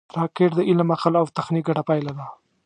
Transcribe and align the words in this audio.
راکټ 0.17 0.51
د 0.55 0.59
علم، 0.69 0.87
عقل 0.95 1.13
او 1.19 1.25
تخنیک 1.37 1.63
ګډه 1.67 1.83
پایله 1.89 2.13
ده 2.17 2.25